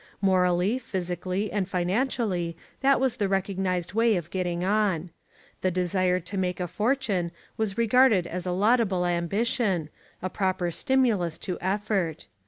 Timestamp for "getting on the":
4.31-5.69